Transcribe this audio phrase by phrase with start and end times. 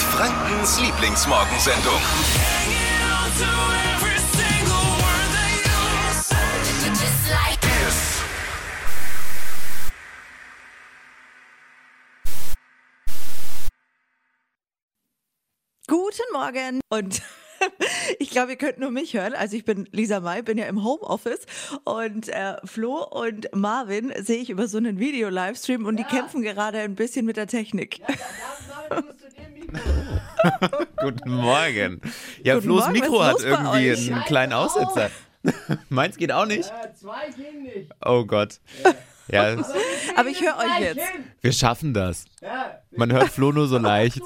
[0.00, 2.00] Frankens Lieblingsmorgensendung.
[15.86, 17.22] Guten Morgen und
[18.18, 19.34] ich glaube, ihr könnt nur mich hören.
[19.34, 21.46] Also ich bin Lisa May, bin ja im Homeoffice
[21.84, 26.78] und äh, Flo und Marvin sehe ich über so einen Video-Livestream und die kämpfen gerade
[26.80, 28.00] ein bisschen mit der Technik.
[31.00, 32.00] Guten Morgen.
[32.42, 34.12] Ja, Guten Flo's Morgen, Mikro hat irgendwie euch?
[34.12, 35.10] einen kleinen Aussetzer.
[35.88, 36.68] Meins geht auch nicht.
[36.68, 37.90] Ja, zwei gehen nicht.
[38.04, 38.60] Oh Gott.
[39.28, 39.56] Ja,
[40.16, 41.00] Aber ich höre euch jetzt.
[41.40, 42.24] wir schaffen das.
[42.40, 44.20] Ja, Man hört Flo nur so leicht.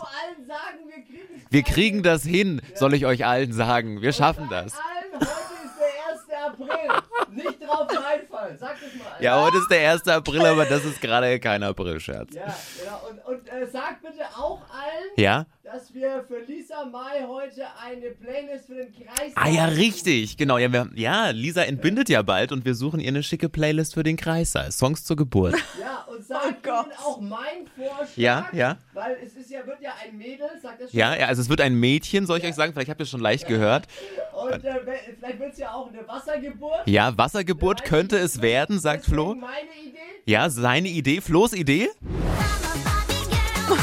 [1.50, 4.00] wir kriegen das hin, soll ich euch allen sagen.
[4.02, 4.72] Wir schaffen das.
[4.74, 5.20] allen.
[5.20, 5.24] Heute
[5.66, 6.52] ist der 1.
[6.52, 7.02] April.
[7.32, 8.58] Nicht drauf reinfallen.
[8.58, 9.22] Sag das mal.
[9.22, 10.08] Ja, heute ist der 1.
[10.08, 12.32] April, aber das ist gerade kein Aprilscherz.
[12.34, 12.42] Ja,
[12.80, 13.00] genau.
[13.10, 14.73] Und, und äh, sag bitte auch allen,
[15.16, 15.46] Ja?
[15.74, 20.36] dass wir für Lisa Mai heute eine Playlist für den Kreis Ah ja, richtig.
[20.36, 20.56] Genau.
[20.56, 24.04] Ja, wir, ja, Lisa entbindet ja bald und wir suchen ihr eine schicke Playlist für
[24.04, 24.70] den Kreissaal.
[24.70, 25.54] Songs zur Geburt.
[25.80, 26.86] Ja, und sag Gott.
[26.86, 28.16] ihnen auch mein Vorschlag.
[28.16, 28.78] Ja, ja.
[28.92, 31.00] Weil es ist ja, wird ja ein Mädel, sagt das schon.
[31.00, 32.72] Ja, ja, also es wird ein Mädchen, soll ich euch sagen?
[32.72, 33.86] Vielleicht habt ihr es schon leicht gehört.
[34.32, 34.80] Und äh,
[35.18, 36.86] vielleicht wird es ja auch eine Wassergeburt.
[36.86, 39.34] Ja, Wassergeburt könnte es werden, sagt Flo.
[39.34, 39.98] Meine Idee.
[40.26, 41.90] Ja, seine Idee, Flo's Idee.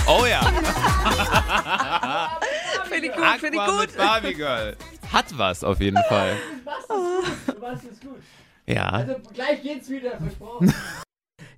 [0.08, 0.42] Oh ja,
[3.22, 3.88] Gut, finde ich Aqua gut.
[3.88, 4.78] mit Barbie Girl.
[5.12, 6.38] Hat was auf jeden Fall.
[6.64, 7.62] Du machst es gut.
[7.62, 8.22] Machst es gut.
[8.68, 8.90] Ja.
[8.90, 10.74] Also gleich geht's wieder, versprochen.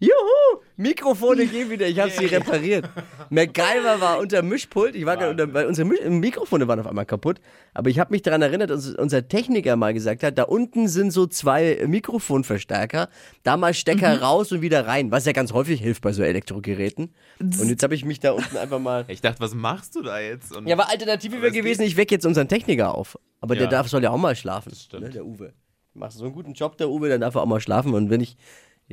[0.04, 0.62] Juhu!
[0.76, 2.90] Mikrofone gehen wieder, ich habe sie repariert.
[3.30, 7.06] MacGyver war unter Mischpult, ich war gerade unter, weil unsere Misch Mikrofone waren auf einmal
[7.06, 7.40] kaputt.
[7.74, 11.12] Aber ich habe mich daran erinnert, dass unser Techniker mal gesagt hat, da unten sind
[11.12, 13.10] so zwei Mikrofonverstärker,
[13.44, 17.14] da mal Stecker raus und wieder rein, was ja ganz häufig hilft bei so Elektrogeräten.
[17.40, 19.06] Und jetzt habe ich mich da unten einfach mal...
[19.08, 20.56] Ich dachte, was machst du da jetzt?
[20.56, 23.18] Und Ja, aber Alternative wäre es gewesen, ich wecke jetzt unseren Techniker auf.
[23.42, 23.70] Aber der Ja.
[23.70, 24.74] darf, soll ja auch mal schlafen.
[24.76, 25.04] stimmt.
[25.04, 25.54] Ne, der Uwe.
[25.94, 27.94] Macht so einen guten Job, der Uwe, dann darf er auch mal schlafen.
[27.94, 28.36] Und wenn ich,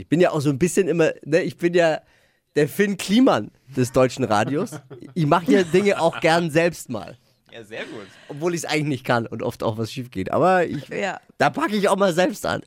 [0.00, 2.00] ich bin ja auch so ein bisschen immer, ne, ich bin ja
[2.56, 4.72] der Finn Kliman des deutschen Radios.
[5.14, 7.18] Ich mache ja Dinge auch gern selbst mal.
[7.52, 8.06] Ja, sehr gut.
[8.28, 10.30] Obwohl ich es eigentlich nicht kann und oft auch was schief geht.
[10.32, 11.20] Aber ich, Ja.
[11.38, 12.62] da packe ich auch mal selbst an.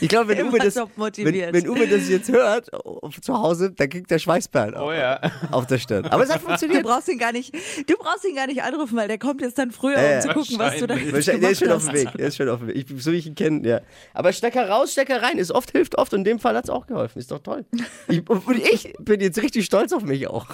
[0.00, 2.70] Ich glaube, wenn, Uwe das- wenn, wenn Uwe das jetzt hört,
[3.22, 5.20] zu Hause, dann kriegt der Schweißperlen Oh auf, ja.
[5.50, 6.04] auf der Stirn.
[6.06, 6.82] Aber es hat Du funktioniert.
[6.84, 9.70] brauchst ihn gar nicht, du brauchst ihn gar nicht anrufen, weil der kommt jetzt dann
[9.70, 11.94] früher, Ja, um zu gucken, was du da Wahrscheinlich, der ist schon gemacht auf dem
[11.96, 12.04] hast.
[12.04, 12.12] Weg.
[12.18, 12.76] Der ist schon auf dem Weg.
[12.90, 13.80] Ich, so wie ich ihn kenne, ja.
[14.14, 15.38] Aber Stecker raus, Stecker rein.
[15.38, 16.12] Ist oft, hilft oft.
[16.12, 17.18] Und in dem Fall hat es auch geholfen.
[17.18, 17.64] Ist doch toll.
[18.08, 20.46] Ich, und ich bin jetzt richtig stolz auf mich auch.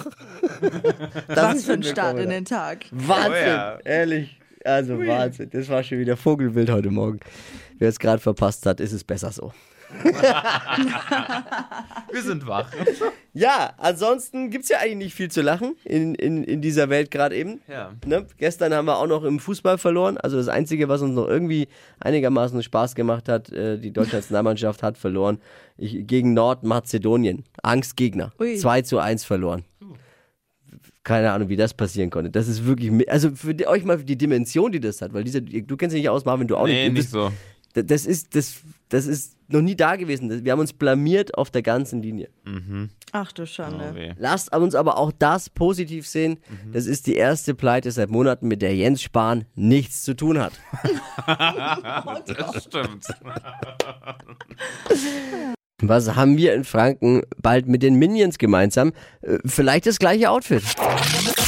[1.27, 2.85] Das Was ist für ein Start in den Tag.
[2.91, 3.31] Wahnsinn.
[3.31, 3.79] Oh ja.
[3.83, 4.39] Ehrlich.
[4.63, 5.49] Also Wahnsinn.
[5.51, 7.19] Das war schon wieder Vogelwild heute Morgen.
[7.77, 9.51] Wer es gerade verpasst hat, ist es besser so.
[12.11, 12.71] Wir sind wach.
[13.33, 17.11] Ja, ansonsten gibt es ja eigentlich nicht viel zu lachen in, in, in dieser Welt
[17.11, 17.61] gerade eben.
[17.67, 17.93] Ja.
[18.05, 18.25] Ne?
[18.37, 20.17] Gestern haben wir auch noch im Fußball verloren.
[20.17, 21.67] Also das Einzige, was uns noch irgendwie
[21.99, 25.39] einigermaßen Spaß gemacht hat, äh, die deutsche Nationalmannschaft hat verloren
[25.77, 27.43] ich, gegen Nordmazedonien.
[27.61, 28.33] Angstgegner.
[28.39, 28.55] Ui.
[28.55, 29.63] 2 zu 1 verloren.
[31.03, 32.31] Keine Ahnung, wie das passieren konnte.
[32.31, 35.41] Das ist wirklich, also für die, euch mal die Dimension, die das hat, weil diese,
[35.41, 36.89] du kennst dich nicht aus, Marvin, du auch Nee, nicht.
[36.89, 37.31] Du nicht so.
[37.73, 40.45] Da- Das ist, das, das ist noch nie da gewesen.
[40.45, 42.29] Wir haben uns blamiert auf der ganzen Linie.
[43.11, 43.93] Ach du Oh, Schande.
[43.95, 44.13] weh.
[44.17, 46.37] Lasst uns aber auch das positiv sehen.
[46.71, 50.53] Das ist die erste Pleite seit Monaten, mit der Jens Spahn nichts zu tun hat.
[52.25, 53.05] Das stimmt.
[55.87, 58.93] Was haben wir in Franken bald mit den Minions gemeinsam?
[59.21, 60.63] Äh, Vielleicht das gleiche Outfit.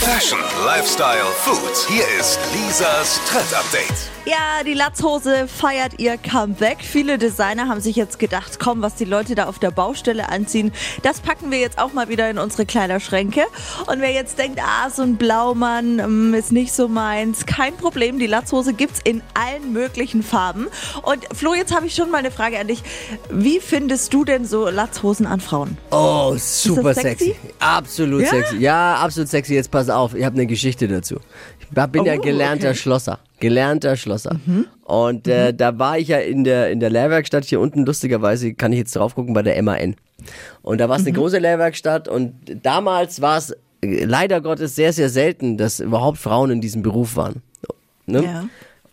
[0.05, 1.75] Fashion, Lifestyle, Food.
[1.89, 4.11] Hier ist Lisas Trend Update.
[4.25, 6.77] Ja, die Latzhose feiert ihr Comeback.
[6.81, 10.73] Viele Designer haben sich jetzt gedacht, komm, was die Leute da auf der Baustelle anziehen,
[11.03, 13.43] das packen wir jetzt auch mal wieder in unsere Kleiderschränke.
[13.85, 18.17] Und wer jetzt denkt, ah, so ein Blaumann ähm, ist nicht so meins, kein Problem.
[18.17, 20.67] Die Latzhose gibt's in allen möglichen Farben.
[21.03, 22.81] Und Flo, jetzt habe ich schon mal eine Frage an dich.
[23.29, 25.77] Wie findest du denn so Latzhosen an Frauen?
[25.91, 27.25] Oh, super das sexy?
[27.25, 27.39] sexy?
[27.59, 28.29] Absolut Ja?
[28.29, 28.57] sexy.
[28.57, 29.53] Ja, absolut sexy.
[29.53, 31.17] Jetzt pass auf, ich habe eine Geschichte dazu.
[31.59, 32.77] Ich bin ja Oh, gelernter okay.
[32.77, 33.19] Schlosser.
[33.39, 34.39] Gelernter Schlosser.
[34.83, 38.71] Und äh, da war ich ja in der, in der Lehrwerkstatt hier unten, lustigerweise kann
[38.71, 39.95] ich jetzt drauf gucken, bei der MAN.
[40.61, 42.33] Und da war es eine große Lehrwerkstatt und
[42.63, 47.41] damals war es leider Gottes sehr, sehr selten, dass überhaupt Frauen in diesem Beruf waren.
[48.05, 48.23] Ne?
[48.23, 48.45] Ja.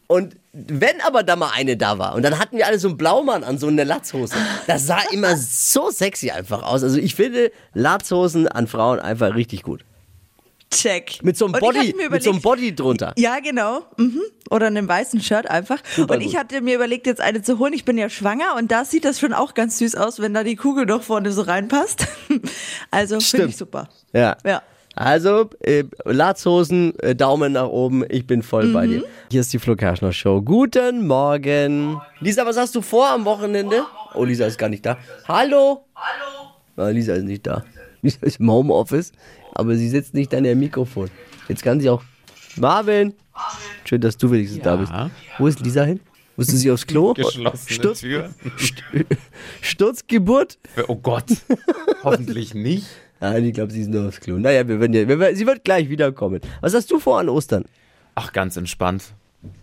[0.07, 2.99] Und wenn aber da mal eine da war und dann hatten wir alle so einen
[2.99, 4.35] Blaumann an, so eine Latzhose.
[4.67, 6.83] Das sah immer so sexy einfach aus.
[6.83, 9.85] Also ich finde Latzhosen an Frauen einfach richtig gut.
[10.73, 11.19] Check.
[11.23, 13.13] Mit so einem Body, mir mit so einem überlegt- Body drunter.
[13.17, 13.83] Ja, genau.
[13.97, 14.21] Mhm.
[14.51, 15.79] Oder einem weißen Shirt einfach.
[15.95, 16.37] Super und ich gut.
[16.39, 17.73] hatte mir überlegt, jetzt eine zu holen.
[17.73, 20.43] Ich bin ja schwanger und da sieht das schon auch ganz süß aus, wenn da
[20.45, 22.07] die Kugel noch vorne so reinpasst.
[22.91, 23.49] Also finde Stimmt.
[23.51, 23.89] ich super.
[24.13, 24.37] Ja.
[24.45, 24.63] Ja.
[24.95, 29.03] Also, äh, Latzhosen, äh, Daumen nach oben, ich bin voll bei dir.
[29.31, 30.43] Hier ist die Flo Kerschner Show.
[30.43, 31.99] Guten Morgen.
[32.21, 33.85] Lisa, was hast du vor am Wochenende?
[34.15, 34.99] Oh, Lisa ist gar nicht da.
[35.27, 35.87] Hallo?
[36.77, 36.91] Hallo?
[36.91, 37.65] Lisa ist nicht da.
[38.03, 39.13] Lisa ist im Homeoffice,
[39.55, 41.11] aber sie sitzt nicht an der Mikrofon.
[41.49, 42.03] Jetzt kann sie auch.
[42.57, 43.15] Marvin!
[43.85, 44.93] Schön, dass du wenigstens da bist.
[45.39, 46.01] Wo ist Lisa hin?
[46.37, 47.15] Musste sie aufs Klo?
[47.15, 48.31] Geschlossene Sturz, Tür.
[49.61, 50.59] Sturzgeburt?
[50.89, 51.27] Oh Gott.
[52.03, 52.87] Hoffentlich nicht.
[53.21, 54.39] Nein, ich glaube, sie ist nur aufs Klo.
[54.39, 56.41] Naja, wir werden ja, wir, sie wird gleich wiederkommen.
[56.61, 57.65] Was hast du vor an Ostern?
[58.15, 59.15] Ach, ganz entspannt.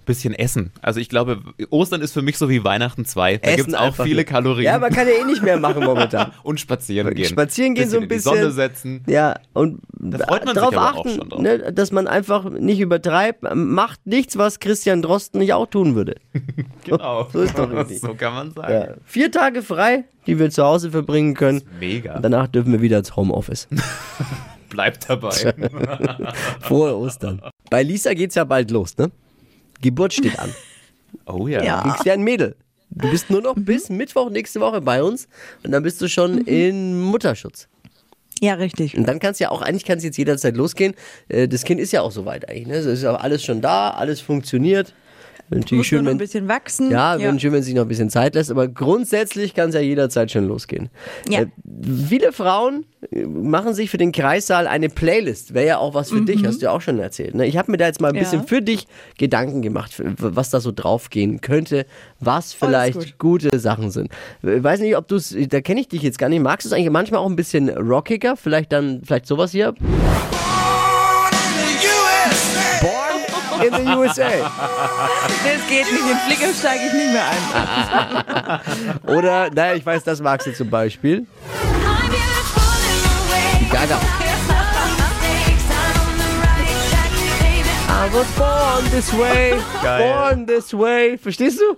[0.06, 0.72] Bisschen Essen.
[0.82, 1.40] Also ich glaube,
[1.70, 3.38] Ostern ist für mich so wie Weihnachten 2.
[3.38, 4.24] Da gibt es auch viele nur.
[4.24, 4.66] Kalorien.
[4.66, 6.32] Ja, man kann ja eh nicht mehr machen momentan.
[6.44, 7.30] und spazieren gehen.
[7.30, 8.36] Spazieren gehen so ein in die bisschen.
[8.36, 9.04] Sonne setzen.
[9.08, 9.80] Ja, und
[10.28, 11.40] freut man darauf achten, drauf.
[11.40, 13.44] Ne, dass man einfach nicht übertreibt.
[13.54, 16.16] Macht nichts, was Christian Drosten nicht auch tun würde.
[16.86, 17.28] Genau.
[17.32, 18.00] So ist doch richtig.
[18.00, 18.74] so kann man sagen.
[18.74, 18.88] Ja.
[19.06, 21.62] Vier Tage frei, die wir zu Hause verbringen können.
[21.80, 22.16] Mega.
[22.16, 23.68] Und danach dürfen wir wieder ins Homeoffice.
[24.70, 25.54] Bleibt dabei.
[26.62, 27.42] Frohe Ostern.
[27.70, 29.12] Bei Lisa geht's ja bald los, ne?
[29.82, 30.54] Geburt steht an.
[31.26, 31.64] Oh ja.
[31.64, 31.82] Ja.
[31.84, 32.56] Du kriegst ja ein Mädel.
[32.92, 35.28] Du bist nur noch bis Mittwoch nächste Woche bei uns
[35.64, 37.68] und dann bist du schon in Mutterschutz.
[38.42, 38.96] Ja, richtig.
[38.98, 40.94] Und dann kannst du ja auch, eigentlich kann es jetzt jederzeit losgehen.
[41.28, 42.68] Äh, Das Kind ist ja auch soweit eigentlich.
[42.68, 42.76] Ne?
[42.76, 44.94] Es ist ja alles schon da, alles funktioniert.
[45.50, 46.92] Natürlich schön, noch ein wenn, bisschen wachsen.
[46.92, 49.82] ja, wäre schön, wenn sich noch ein bisschen Zeit lässt, aber grundsätzlich kann es ja
[49.82, 50.90] jederzeit schon losgehen.
[51.30, 51.42] Ja.
[51.42, 51.48] Äh,
[52.08, 55.54] viele Frauen äh, machen sich für den Kreissaal eine Playlist.
[55.54, 57.36] Wäre ja auch was für dich, hast du ja auch schon erzählt.
[57.36, 57.48] Ne?
[57.48, 58.22] Ich habe mir da jetzt mal ein Ja.
[58.22, 58.86] bisschen für dich
[59.18, 61.86] Gedanken gemacht, was da so draufgehen könnte,
[62.20, 63.18] was vielleicht gut.
[63.18, 64.10] gute Sachen sind.
[64.44, 66.42] Ich weiß nicht, ob du es, da kenne ich dich jetzt gar nicht.
[66.42, 68.36] Magst du es eigentlich manchmal auch ein bisschen rockiger?
[68.38, 69.74] Vielleicht dann, vielleicht sowas hier?
[73.64, 74.30] In the USA.
[74.30, 76.10] Das geht nicht.
[76.10, 78.60] In Flicker steige ich nicht mehr ein.
[79.18, 81.26] Oder, naja, ich weiß, das magst du zum Beispiel.
[83.72, 84.00] Gaga.
[87.92, 90.14] I was born this way, Geil.
[90.14, 91.18] born this way.
[91.18, 91.76] Verstehst du?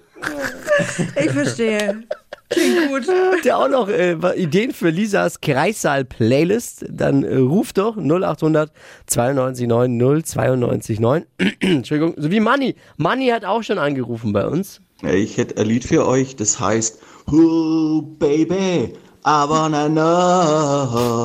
[1.20, 2.04] Ich verstehe.
[2.52, 3.08] Klingt gut.
[3.34, 6.86] Habt ihr auch noch äh, Ideen für Lisas Kreissaal-Playlist?
[6.90, 8.72] Dann äh, ruft doch 0800
[9.08, 11.26] 92 9 092 9.
[11.60, 12.76] Entschuldigung, so wie Manni.
[12.98, 14.82] Manni hat auch schon angerufen bei uns.
[15.04, 17.02] Ich hätte ein Lied für euch, das heißt
[17.32, 18.94] Ooh, baby,
[19.26, 21.24] I wanna know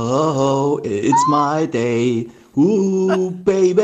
[0.84, 2.28] It's my day
[2.58, 3.82] Ooh, baby,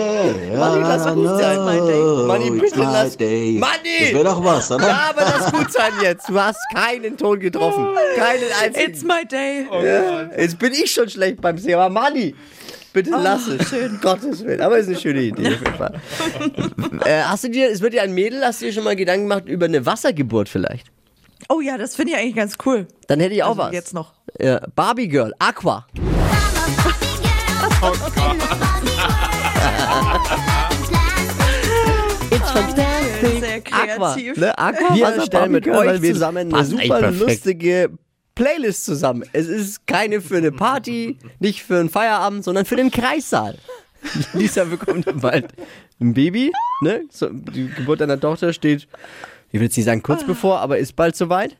[0.57, 2.27] Manni, lass gut sein, my day.
[2.27, 4.01] Manni, bitte lass- day Manni!
[4.01, 4.87] Das wäre doch was, oder?
[4.89, 6.27] Ja, aber das gut sein jetzt.
[6.31, 7.87] Du hast keinen Ton getroffen.
[8.17, 8.91] Keinen einzigen.
[8.91, 9.67] It's my day.
[10.39, 11.91] Jetzt bin ich schon schlecht beim Thema.
[11.91, 12.35] Manni,
[12.95, 13.69] bitte lass es.
[13.69, 13.99] Schön.
[14.01, 14.63] Gottes Willen.
[14.63, 16.01] Aber ist eine schöne Idee auf jeden Fall.
[17.05, 19.29] äh, hast du dir, es wird ja ein Mädel, hast du dir schon mal Gedanken
[19.29, 20.87] gemacht über eine Wassergeburt vielleicht?
[21.51, 22.87] Oh ja, das finde ich eigentlich ganz cool.
[23.09, 23.73] Dann hätte ich auch Also was.
[23.75, 24.15] Jetzt noch.
[24.41, 25.87] Ja, Barbie Girl, Aqua.
[33.95, 34.17] Aqua.
[34.17, 34.59] Ne?
[34.59, 37.91] Aqua Wir Wasser, stellen mit euch weil wir zusammen eine super lustige
[38.35, 39.25] Playlist zusammen.
[39.33, 43.59] Es ist keine für eine Party, nicht für einen Feierabend, sondern für den Kreissaal.
[44.33, 45.53] Lisa bekommt bald
[46.01, 46.51] ein Baby.
[46.83, 47.03] Ne?
[47.11, 48.89] So, die Geburt deiner Tochter steht,
[49.51, 51.57] ich will jetzt nicht sagen kurz bevor, aber ist bald soweit.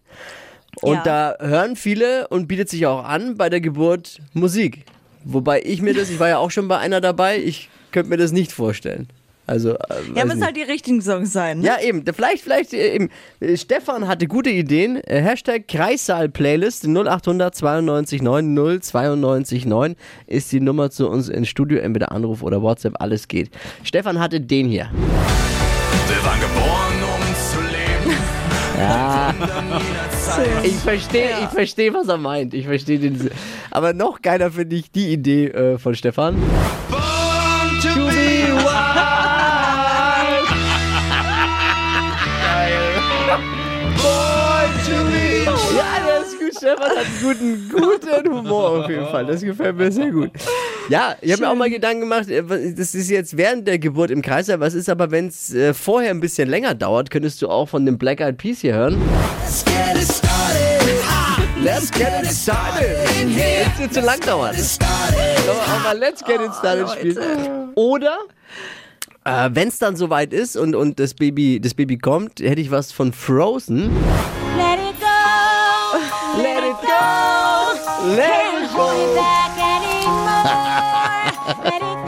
[0.81, 1.35] Und Ja.
[1.39, 4.85] da hören viele und bietet sich auch an bei der Geburt Musik.
[5.25, 8.17] Wobei ich mir das, ich war ja auch schon bei einer dabei, ich könnte mir
[8.17, 9.09] das nicht vorstellen.
[9.47, 9.79] Also, äh,
[10.15, 11.61] Ja, müssen halt die richtigen Songs sein.
[11.61, 11.67] Ne?
[11.67, 12.05] Ja, eben.
[12.15, 13.11] Vielleicht, vielleicht äh, eben.
[13.41, 15.01] Äh, Stefan hatte gute Ideen.
[15.07, 19.97] Hashtag Kreissaal-Playlist 0800 92 9 092 9
[20.27, 21.79] ist die Nummer zu uns ins Studio.
[21.79, 23.51] Entweder Anruf oder WhatsApp, alles geht.
[23.83, 24.91] Stefan hatte den hier.
[24.93, 28.17] Wir waren geboren, um zu leben.
[30.65, 32.55] Ich verstehe, ich verstehe, was er meint.
[32.55, 33.31] Ich verstehe den.
[33.71, 36.37] Aber noch geiler finde ich die Idee äh, von Stefan.
[36.91, 37.02] Born
[46.43, 46.57] gut.
[46.57, 49.27] Stefan hat einen guten, guten Humor auf jeden Fall.
[49.27, 50.31] Das gefällt mir sehr gut.
[50.89, 52.43] Ja, ich habe mir auch mal Gedanken gemacht, äh,
[52.75, 54.61] das ist jetzt während der Geburt im Kreislauf.
[54.61, 57.87] Was ist aber, wenn es äh, vorher ein bisschen länger dauert, könntest du auch von
[57.87, 59.01] dem Black Eyed Peas hier hören.
[59.45, 60.83] Let's get it started.
[61.63, 62.97] Let's get it started.
[63.17, 64.55] Es dir zu lang dauert.
[64.55, 67.71] Können wir auch mal Let's get it started spielen.
[67.75, 68.19] Oder
[69.25, 72.71] äh, wenn es dann soweit ist und, und das, Baby, das Baby kommt, hätte ich
[72.71, 73.91] was von Frozen.
[78.03, 80.43] It Hold it back anymore.
[81.71, 82.02] Let it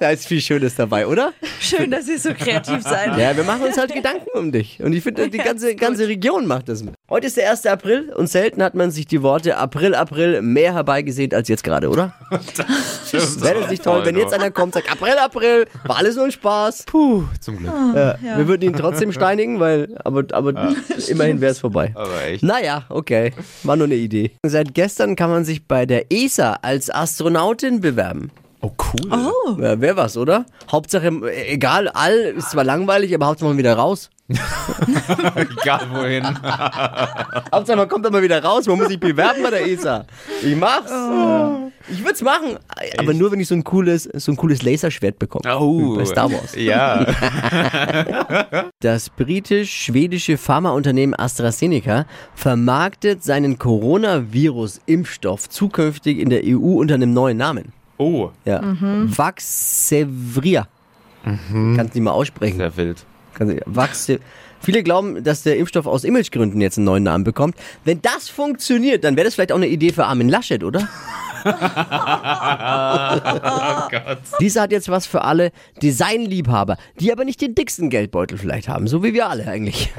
[0.00, 1.32] Da ist viel Schönes dabei, oder?
[1.60, 3.16] Schön, dass ihr so kreativ seid.
[3.16, 4.80] Ja, wir machen uns halt Gedanken um dich.
[4.82, 6.84] Und ich finde, die Ja, ganze, ganze Region macht das.
[7.08, 7.66] Heute ist der 1.
[7.66, 11.88] April und selten hat man sich die Worte April, April mehr herbeigesehnt als jetzt gerade,
[11.88, 12.12] oder?
[12.30, 16.24] Wäre das nicht toll, wenn jetzt einer kommt und sagt, April, April, war alles nur
[16.24, 16.84] ein Spaß.
[16.86, 17.72] Puh, zum Glück.
[17.94, 20.74] Ja, Wir würden ihn trotzdem steinigen, weil, aber, aber
[21.08, 21.92] immerhin wäre es vorbei.
[21.94, 22.42] Aber echt.
[22.42, 23.32] Naja, okay.
[23.62, 24.32] War nur eine Idee.
[24.44, 28.30] Seit gestern kann man sich bei der ESA als Astronautin bewerben.
[28.64, 29.60] Oh, cool.
[29.60, 30.46] Ja, Wäre was, oder?
[30.72, 31.10] Hauptsache,
[31.48, 34.08] egal, all ist zwar langweilig, aber Hauptsache man wieder raus.
[35.34, 36.24] Egal wohin.
[37.52, 40.06] Hauptsache man kommt dann mal wieder raus, man muss sich bewerben bei der ESA.
[40.42, 40.90] Ich mach's.
[41.92, 42.58] Ich würd's machen,
[42.96, 45.54] aber nur wenn ich so ein cooles, so ein cooles Laserschwert bekomme.
[45.58, 45.96] Oh.
[45.96, 46.56] Bei Star Wars.
[46.56, 47.04] Ja.
[48.80, 57.74] Das britisch-schwedische Pharmaunternehmen AstraZeneca vermarktet seinen Coronavirus-Impfstoff zukünftig in der EU unter einem neuen Namen.
[57.96, 58.60] Oh, Ja.
[58.82, 60.66] Vaxzevria.
[61.24, 62.58] Kannst nicht mal aussprechen.
[62.58, 63.04] sehr wild.
[63.66, 64.20] Vaxe
[64.60, 67.54] Viele glauben, dass der Impfstoff aus Imagegründen jetzt einen neuen Namen bekommt.
[67.84, 70.88] Wenn das funktioniert, dann wäre das vielleicht auch eine Idee für Armin Laschet, oder?
[71.46, 71.50] Oh
[73.90, 74.18] Gott.
[74.40, 78.86] Dieser hat jetzt was für alle Designliebhaber, die aber nicht den dicksten Geldbeutel vielleicht haben,
[78.88, 79.92] so wie wir alle eigentlich.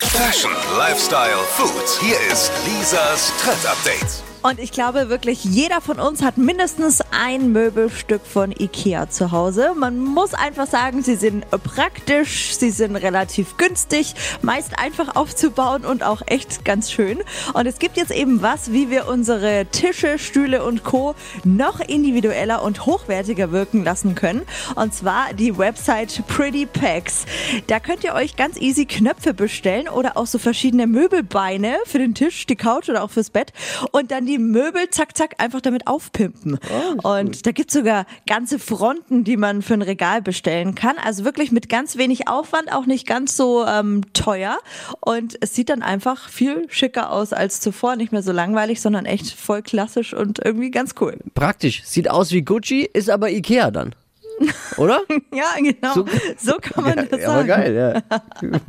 [0.00, 1.70] Fashion, Lifestyle, Food.
[2.00, 4.24] Hier ist Lisas Trend Update.
[4.48, 9.72] Und ich glaube wirklich, jeder von uns hat mindestens ein Möbelstück von Ikea zu Hause.
[9.74, 16.04] Man muss einfach sagen, sie sind praktisch, sie sind relativ günstig, meist einfach aufzubauen und
[16.04, 17.18] auch echt ganz schön.
[17.54, 21.16] Und es gibt jetzt eben was, wie wir unsere Tische, Stühle und Co.
[21.42, 24.42] noch individueller und hochwertiger wirken lassen können.
[24.76, 27.26] Und zwar die Website Pretty Packs.
[27.66, 32.14] Da könnt ihr euch ganz easy Knöpfe bestellen oder auch so verschiedene Möbelbeine für den
[32.14, 33.52] Tisch, die Couch oder auch fürs Bett.
[33.90, 36.58] Und dann die Möbel zack, zack einfach damit aufpimpen.
[37.02, 40.96] und da gibt's sogar ganze Fronten, die man für ein Regal bestellen kann.
[40.98, 44.58] Also wirklich mit ganz wenig Aufwand, auch nicht ganz so ähm, teuer.
[45.00, 47.96] Und es sieht dann einfach viel schicker aus als zuvor.
[47.96, 51.18] Nicht mehr so langweilig, sondern echt voll klassisch und irgendwie ganz cool.
[51.34, 51.82] Praktisch.
[51.84, 53.94] Sieht aus wie Gucci, ist aber Ikea dann.
[54.76, 55.00] Oder?
[55.32, 55.94] Ja, genau.
[55.94, 56.06] So,
[56.38, 57.48] So- kann man das ja, aber sagen.
[57.48, 58.18] geil, ja.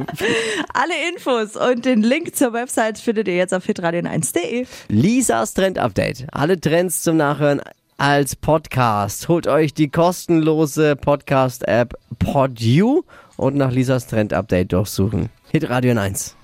[0.73, 4.65] Alle Infos und den Link zur Website findet ihr jetzt auf hitradion1.de.
[4.89, 6.25] Lisas Trend Update.
[6.31, 7.61] Alle Trends zum Nachhören
[7.97, 9.27] als Podcast.
[9.27, 13.03] Holt euch die kostenlose Podcast-App PodU
[13.37, 15.29] und nach Lisas Trend Update durchsuchen.
[15.51, 16.35] Hit Radio 1.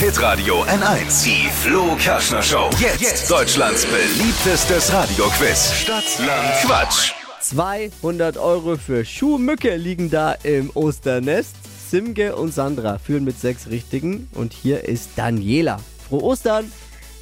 [0.00, 1.24] Hitradio N1.
[1.24, 2.68] Die Flo Kerschner Show.
[2.98, 5.72] Jetzt, Deutschlands beliebtestes Radioquiz.
[5.72, 7.12] Stadt, Land, Quatsch.
[7.44, 11.54] 200 Euro für Schuhmücke liegen da im Osternest.
[11.90, 14.30] Simge und Sandra führen mit sechs Richtigen.
[14.32, 15.78] Und hier ist Daniela.
[16.08, 16.72] Frohe Ostern!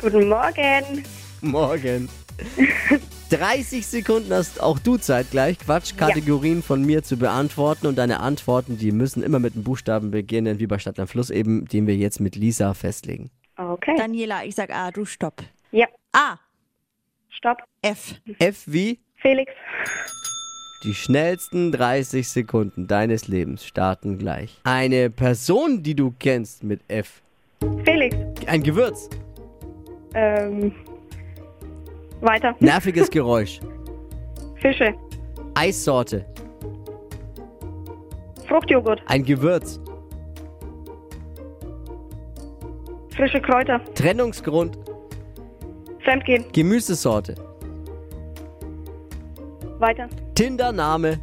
[0.01, 1.03] Guten Morgen.
[1.41, 2.09] Morgen.
[3.31, 7.89] 30 Sekunden hast auch du Zeit gleich, Quatschkategorien von mir zu beantworten.
[7.89, 11.31] Und deine Antworten, die müssen immer mit einem Buchstaben beginnen, wie bei Stadt am Fluss
[11.31, 13.33] eben, den wir jetzt mit Lisa festlegen.
[13.57, 13.97] Okay.
[13.97, 15.43] Daniela, ich sag A, du stopp.
[15.73, 16.39] ja, A,
[17.29, 17.59] stopp.
[17.83, 18.15] F.
[18.39, 19.53] F wie Felix.
[20.85, 24.59] die schnellsten 30 Sekunden deines Lebens starten gleich.
[24.65, 27.23] Eine Person, die du kennst mit F.
[27.85, 28.17] Felix.
[28.49, 29.09] Ein Gewürz.
[30.15, 30.73] Ähm,
[32.21, 32.57] weiter.
[32.59, 33.61] Nerviges Geräusch.
[34.61, 34.93] Fische.
[35.55, 36.27] Eissorte.
[38.49, 39.01] Fruchtjoghurt.
[39.07, 39.81] Ein Gewürz.
[43.15, 43.81] Frische Kräuter.
[43.95, 44.77] Trennungsgrund.
[46.03, 46.45] Fremdgehen.
[46.53, 47.35] Gemüsesorte.
[49.83, 50.09] Weiter.
[50.37, 51.19] Tinder-Name.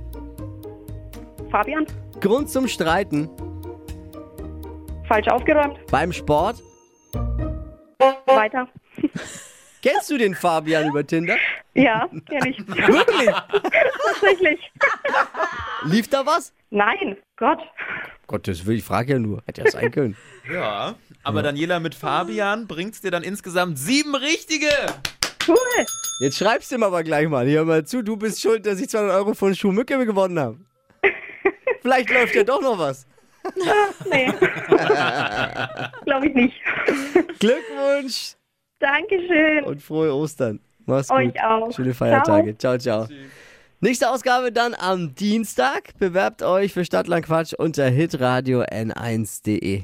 [1.49, 1.85] Fabian.
[2.19, 3.29] Grund zum Streiten.
[5.07, 5.79] Falsch aufgeräumt.
[5.89, 6.61] Beim Sport.
[8.25, 8.67] Weiter.
[9.81, 11.37] Kennst du den Fabian über Tinder?
[11.73, 12.59] Ja, kenn ich.
[12.67, 13.29] Wirklich?
[14.05, 14.71] Tatsächlich.
[15.85, 16.53] Lief da was?
[16.69, 17.59] Nein, Gott.
[18.27, 19.41] Gottes Willen, ich frage ja nur.
[19.45, 20.17] Hätte ja sein können.
[20.53, 24.67] Ja, aber Daniela mit Fabian bringt's dir dann insgesamt sieben richtige.
[25.49, 25.85] Cool.
[26.19, 27.47] Jetzt schreibst du ihm aber gleich mal.
[27.49, 30.57] Hör mal zu, du bist schuld, dass ich 200 Euro von Schuhmücke gewonnen habe.
[31.81, 33.05] Vielleicht läuft ja doch noch was.
[34.11, 34.31] Nee.
[36.05, 36.53] Glaube ich nicht.
[37.39, 38.35] Glückwunsch
[38.79, 39.63] Dankeschön.
[39.63, 40.59] und frohe Ostern.
[40.85, 41.17] Mach's gut.
[41.17, 41.71] Euch auch.
[41.73, 42.57] Schöne Feiertage.
[42.57, 43.07] Ciao, ciao.
[43.79, 45.97] Nächste Ausgabe dann am Dienstag.
[45.99, 49.83] Bewerbt euch für Stadtland Quatsch unter hitradio n1.de.